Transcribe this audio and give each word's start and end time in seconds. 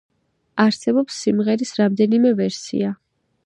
არსებობს 0.63 1.19
სიმღერის 1.25 1.77
რამდენიმე 1.83 2.35
ვერსია. 2.43 2.95